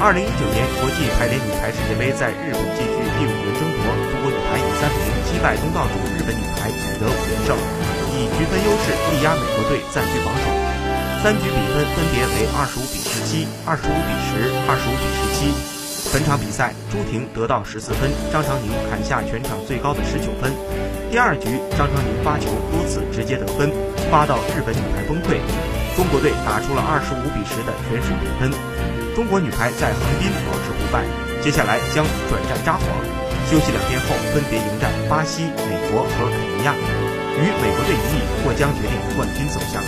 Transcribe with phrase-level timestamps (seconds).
[0.00, 7.56] 二零一九年国际排联女排世界杯在日本继续第五轮争夺，中国女排以三比零击败东道主日本女排，取得五连胜，
[8.12, 10.44] 以局分优势力压美国队暂居榜首。
[11.22, 15.54] 三局比分分别为二十五比十七、二十五比十、二十五比十七。
[16.12, 20.52] 本场比赛，朱婷得到十四分，张常宁砍下全场最高的十九分。
[21.10, 23.72] 第二局，张常宁发球多次直接得分，
[24.10, 25.40] 发到日本女排崩溃。
[25.96, 28.50] 中国队打出了二十五比十的全胜比分。
[29.14, 31.06] 中国女排在横滨保持不败，
[31.40, 32.82] 接下来将转战札幌。
[33.46, 36.74] 休息两天后，分别迎战巴西、美国和肯尼亚。
[37.36, 39.82] 与美国队一役，或将决定冠军走向。